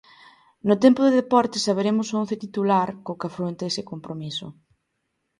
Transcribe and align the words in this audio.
No 0.67 0.75
tempo 0.83 1.01
de 1.03 1.17
deportes 1.21 1.65
saberemos 1.67 2.07
o 2.09 2.17
once 2.21 2.41
titular 2.43 2.87
co 3.05 3.17
que 3.19 3.27
afronta 3.29 3.69
ese 3.71 3.87
compromiso. 3.91 4.47